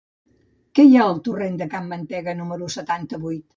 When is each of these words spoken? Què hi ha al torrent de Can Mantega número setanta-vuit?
Què 0.79 0.85
hi 0.87 0.97
ha 0.97 1.03
al 1.09 1.19
torrent 1.27 1.61
de 1.61 1.69
Can 1.75 1.93
Mantega 1.93 2.37
número 2.43 2.73
setanta-vuit? 2.79 3.49